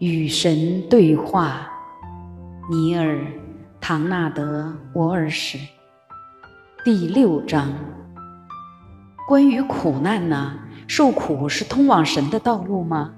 [0.00, 1.70] 与神对话，
[2.70, 3.16] 尼尔·
[3.82, 5.58] 唐纳德·沃尔什，
[6.82, 7.70] 第六章。
[9.28, 10.58] 关于苦难呢？
[10.88, 13.12] 受苦是通往神的道路吗？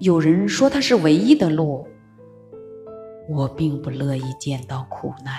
[0.00, 1.86] 有人说它是唯一的路。
[3.28, 5.36] 我并不乐意见到苦难。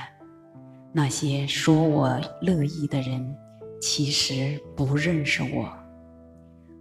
[0.94, 3.36] 那些说我乐意的人，
[3.82, 5.70] 其实不认识我。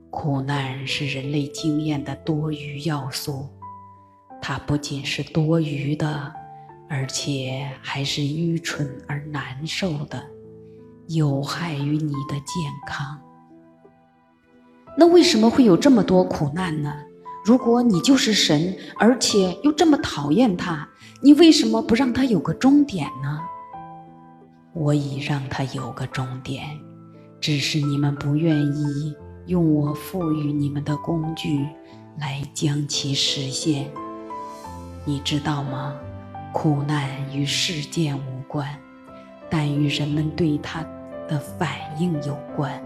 [0.09, 3.49] 苦难是人类经验的多余要素。
[4.41, 6.33] 它不仅是多余的，
[6.89, 10.23] 而且还是愚蠢而难受的，
[11.09, 13.19] 有害于你的健康。
[14.97, 16.93] 那为什么会有这么多苦难呢？
[17.45, 20.89] 如果你就是神，而且又这么讨厌他，
[21.23, 23.41] 你为什么不让他有个终点呢？
[24.75, 26.67] 我已让他有个终点，
[27.41, 29.15] 只是你们不愿意
[29.47, 31.67] 用我赋予你们的工具
[32.19, 33.91] 来将其实现。
[35.05, 35.95] 你知道吗？
[36.53, 38.67] 苦难与事件无关，
[39.51, 40.83] 但与人们对它
[41.29, 42.83] 的反应有关。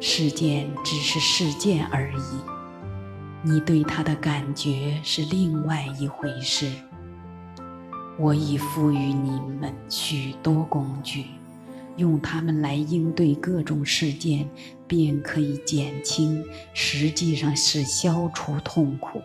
[0.00, 2.40] 事件只是事件而已，
[3.42, 6.70] 你对它的感觉是另外一回事。
[8.16, 11.26] 我已赋予你们许多工具，
[11.96, 14.48] 用它们来应对各种事件，
[14.86, 19.20] 便可以减轻，实际上是消除痛苦。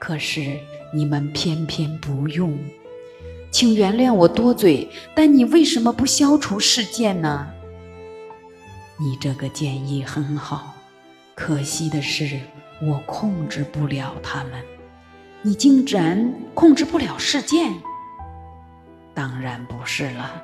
[0.00, 0.58] 可是
[0.92, 2.58] 你们偏偏不用，
[3.52, 7.46] 请原谅我多嘴，但你为什么不消除事件呢？
[8.98, 10.74] 你这个建议很好，
[11.34, 12.40] 可惜的是
[12.82, 14.52] 我控制不了他们。
[15.42, 17.72] 你竟然控制不了事件？
[19.14, 20.42] 当然不是了，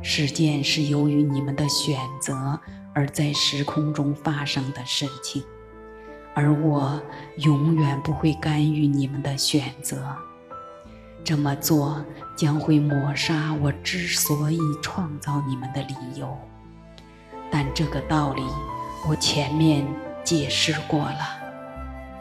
[0.00, 2.58] 事件是由于你们的选择
[2.94, 5.42] 而在时空中发生的事情。
[6.34, 7.00] 而我
[7.36, 10.16] 永远不会干预你们的选择，
[11.22, 12.04] 这么做
[12.34, 16.36] 将会抹杀我之所以创造你们的理由。
[17.50, 18.42] 但这个道理
[19.06, 19.86] 我前面
[20.24, 21.18] 解释过了。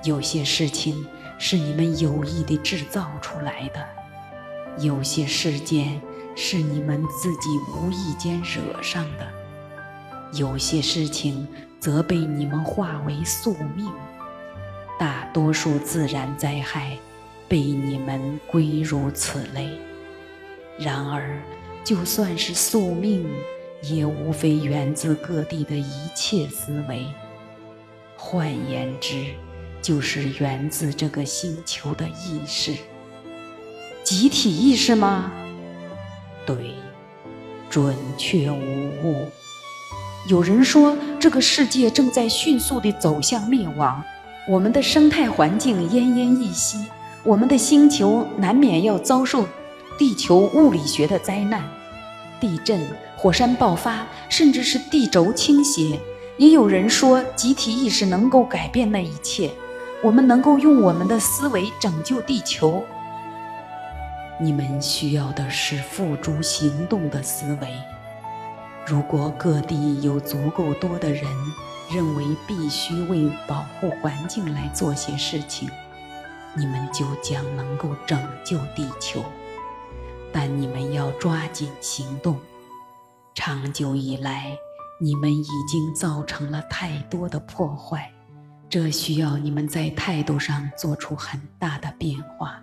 [0.03, 1.07] 有些事情
[1.37, 3.87] 是你们有意的制造出来的，
[4.83, 6.01] 有些事件
[6.35, 9.31] 是你们自己无意间惹上的，
[10.33, 11.47] 有些事情。
[11.81, 13.91] 则被你们化为宿命，
[14.99, 16.95] 大多数自然灾害
[17.47, 19.67] 被你们归入此类。
[20.77, 21.41] 然而，
[21.83, 23.27] 就算是宿命，
[23.81, 27.03] 也无非源自各地的一切思维。
[28.15, 29.33] 换言之，
[29.81, 32.75] 就是源自这个星球的意识。
[34.03, 35.31] 集体意识吗？
[36.45, 36.75] 对，
[37.71, 38.55] 准确无
[39.03, 39.27] 误。
[40.27, 44.03] 有人说，这个世界正在迅速地走向灭亡，
[44.47, 46.85] 我们的生态环境奄奄一息，
[47.23, 49.45] 我们的星球难免要遭受
[49.97, 51.63] 地球物理学的灾难，
[52.39, 52.87] 地震、
[53.17, 55.99] 火山爆发，甚至是地轴倾斜。
[56.37, 59.49] 也有人说，集体意识能够改变那一切，
[60.03, 62.83] 我们能够用我们的思维拯救地球。
[64.39, 67.67] 你们需要的是付诸行动的思维。
[68.85, 71.23] 如果各地有足够多的人
[71.89, 75.69] 认为必须为保护环境来做些事情，
[76.55, 79.23] 你们就将能够拯救地球。
[80.33, 82.39] 但你们要抓紧行动。
[83.33, 84.57] 长久以来，
[84.99, 88.11] 你们已经造成了太多的破坏，
[88.69, 92.61] 这需要你们在态度上做出很大的变化。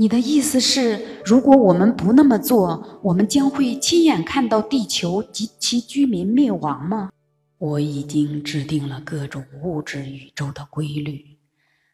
[0.00, 7.10] 你的意思是，如果我们不那么做，我们将会亲眼看到地球及其居民灭亡吗？
[7.58, 11.24] 我已经制定了各种物质宇宙的规律，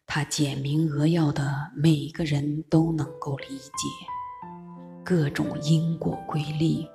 [0.07, 3.89] 它简明扼要的，每个人都能够理解。
[5.03, 6.87] 各种因果规律，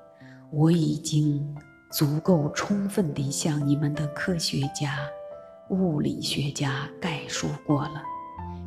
[0.51, 1.43] 我已经
[1.91, 4.99] 足够充分地向你们的科学家、
[5.71, 8.03] 物理学家概述过了，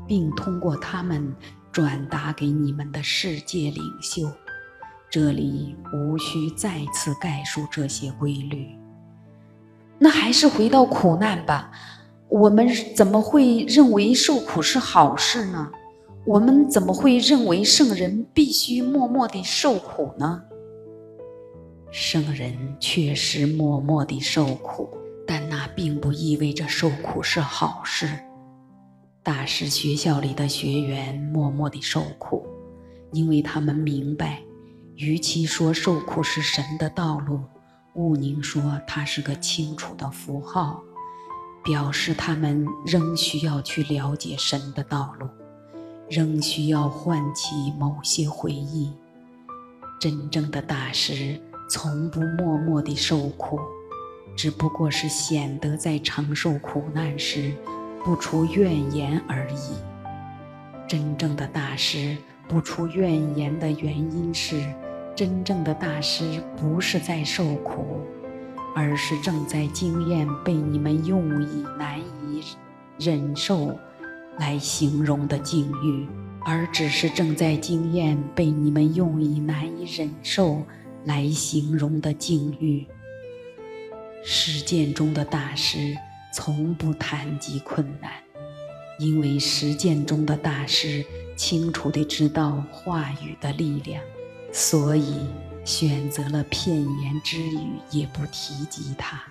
[0.08, 1.32] 并通过他们。
[1.72, 4.30] 转达给你们的世界领袖，
[5.08, 8.68] 这里无需再次概述这些规律。
[9.98, 11.72] 那还是回到苦难吧。
[12.28, 15.70] 我们怎么会认为受苦是好事呢？
[16.24, 20.42] 我们怎么会认为圣人必须默默地受苦呢？
[21.90, 24.88] 圣人确实默默地受苦，
[25.26, 28.08] 但那并不意味着受苦是好事。
[29.22, 32.44] 大师学校里的学员默默地受苦，
[33.12, 34.42] 因为他们明白，
[34.96, 37.40] 与其说受苦是神的道路，
[37.94, 40.82] 毋宁说它是个清楚的符号。
[41.64, 45.28] 表示他们仍需要去了解神的道路，
[46.10, 48.90] 仍需要唤起某些回忆。
[50.00, 51.40] 真正的大师
[51.70, 53.60] 从不默默地受苦，
[54.36, 57.54] 只不过是显得在承受苦难时
[58.04, 59.76] 不出怨言而已。
[60.88, 62.16] 真正的大师
[62.48, 64.62] 不出怨言的原因是，
[65.14, 68.00] 真正的大师不是在受苦。
[68.74, 72.42] 而是正在经验被你们用以难以
[72.98, 73.78] 忍受
[74.38, 76.08] 来形容的境遇，
[76.46, 80.62] 而只是正在经验被你们用以难以忍受
[81.04, 82.86] 来形容的境遇。
[84.24, 85.94] 实践中的大师
[86.32, 88.10] 从不谈及困难，
[88.98, 91.04] 因为实践中的大师
[91.36, 94.02] 清楚地知道话语的力量，
[94.52, 95.26] 所以。
[95.64, 99.22] 选择了片言之语，也不提及它。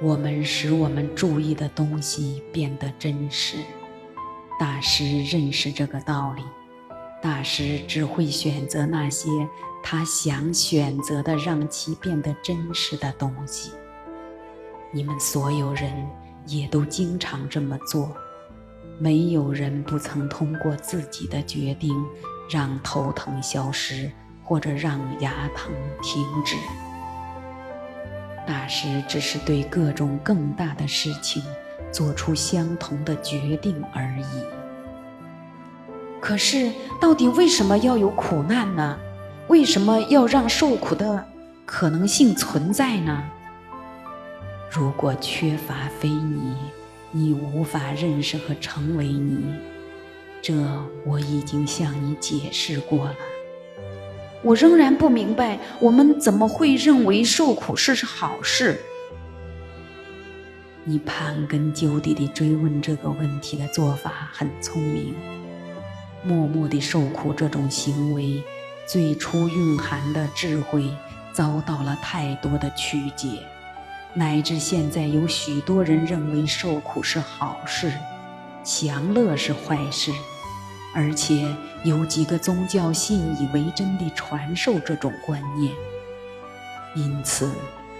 [0.00, 3.58] 我们使我们注意的东西变得真实。
[4.58, 6.42] 大师认识这个道理。
[7.20, 9.28] 大师只会选择那些
[9.82, 13.72] 他想选择的，让其变得真实的东西。
[14.92, 15.92] 你们所有人
[16.46, 18.14] 也都经常这么做。
[18.98, 21.94] 没有人不曾通过自己的决定
[22.48, 24.10] 让头疼消失。
[24.42, 25.72] 或者让牙疼
[26.02, 26.56] 停止。
[28.44, 31.40] 大师只是对各种更大的事情
[31.92, 34.42] 做出相同的决定而已。
[36.20, 38.98] 可是，到底为什么要有苦难呢？
[39.46, 41.24] 为什么要让受苦的
[41.64, 43.22] 可能性存在呢？
[44.72, 46.54] 如果缺乏非你，
[47.10, 49.42] 你无法认识和成为你。
[50.40, 50.54] 这
[51.04, 53.16] 我已经向你解释过了。
[54.42, 58.80] 我仍然不明白，我们怎么会认为受苦是是好事？
[60.84, 65.14] 你盘根究底地追问这个问题的做法很聪明。
[66.22, 68.40] 默默地受苦这种行为，
[68.86, 70.88] 最初蕴含的智慧
[71.32, 73.42] 遭到了太多的曲解，
[74.14, 77.92] 乃至现在有许多人认为受苦是好事，
[78.64, 80.12] 享乐是坏事。
[80.92, 81.46] 而且
[81.84, 85.72] 有几个宗教信以为真地传授这种观念。
[86.96, 87.48] 因此，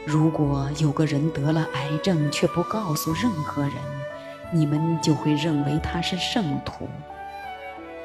[0.05, 3.75] 如果有个人得了癌症却不告诉任何人，
[4.53, 6.89] 你们就会认为他是圣徒；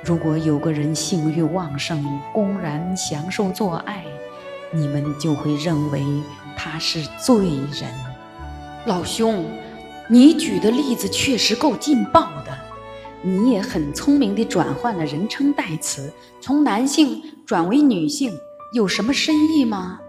[0.04, 4.06] 如果有个人性欲旺盛，公然享受做爱，
[4.72, 6.06] 你们就会认为
[6.56, 7.92] 他是罪人。
[8.86, 9.46] 老兄，
[10.08, 12.58] 你举的例子确实够劲爆的。
[13.22, 18.32] 你也很聪明地转换了人称代词，从男性转为女性，
[18.74, 20.00] 有什么深意吗？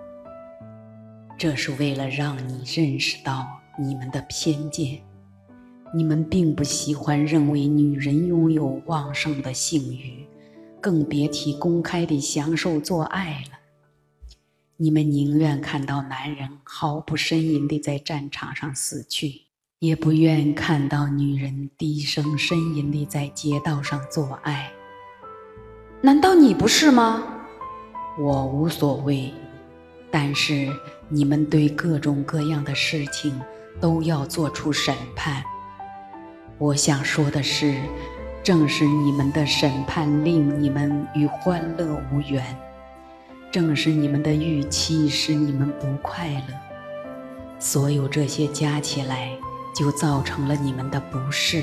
[1.38, 3.46] 这是为了让你认识到
[3.78, 5.00] 你们的偏见。
[5.94, 10.26] 你们并不喜欢认为女人拥有旺盛的性欲，
[10.78, 13.55] 更别提公开地享受做爱了。
[14.78, 19.42] 你们宁愿看到男人毫不呻吟地在战场上死去。
[19.78, 24.72] 也不愿看到女人低声呻吟地在街道上做爱。
[26.00, 27.22] 难道你不是吗？
[28.18, 29.32] 我无所谓，
[30.10, 30.72] 但是
[31.10, 33.38] 你们对各种各样的事情
[33.78, 35.44] 都要做出审判。
[36.56, 37.78] 我想说的是，
[38.42, 42.42] 正是你们的审判令你们与欢乐无缘，
[43.56, 46.54] 正是你们的预期使你们不快乐。
[47.58, 49.30] 所有这些加起来。
[49.74, 51.62] 就造成了你们的不适，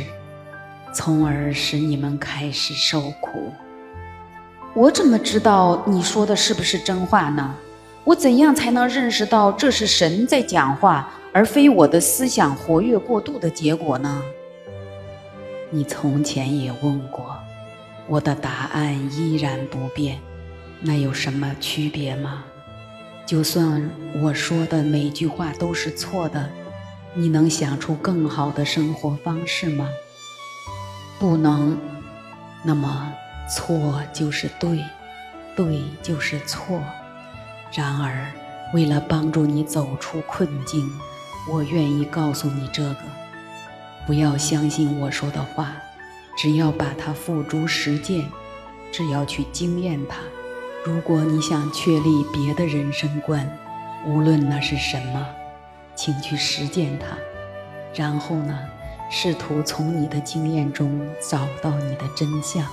[0.94, 3.52] 从而使你们开始受苦。
[4.76, 7.56] 我怎么知道你说的是不是真话呢？
[8.04, 14.22] 我怎样才能认识到这是神在讲话，而非我的思想活跃过度的结果呢？
[15.72, 17.36] 你从前也问过，
[18.08, 20.20] 我的答案依然不变。
[20.86, 22.44] 那有什么区别吗？
[23.26, 23.90] 就算
[24.22, 26.50] 我说的每句话都是错的。
[27.16, 29.88] 你能想出更好的生活方式吗？
[31.20, 31.78] 不能。
[32.64, 33.14] 那么，
[33.56, 34.80] 错就是对，
[35.56, 36.82] 对就是错。
[37.72, 38.32] 然而，
[38.74, 40.90] 为了帮助你走出困境，
[41.50, 42.98] 我愿意告诉你这个：
[44.06, 45.72] 不要相信我说的话，
[46.38, 48.30] 只要把它付诸实践，
[48.92, 50.18] 只要去经验它。
[50.86, 53.50] 如果你想确立别的人生观，
[54.06, 55.26] 无论那是什么。
[55.96, 57.16] 请去实践它，
[57.94, 58.60] 然后呢，
[59.10, 62.66] 试图从你的经验中找到你的真相。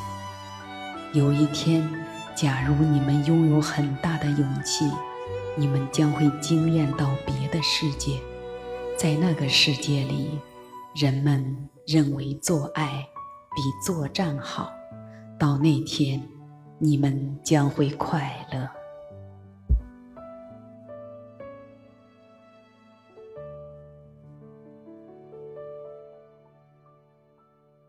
[1.13, 1.89] 有一天，
[2.35, 4.91] 假如你们拥有很大的勇气，
[5.55, 8.19] 你们将会惊艳到别的世界。
[8.97, 10.41] 在那个世界里，
[10.97, 13.07] 人们认为做爱
[13.55, 14.73] 比作战好。
[15.39, 16.27] 到那天，
[16.83, 18.80] 你们将会快乐。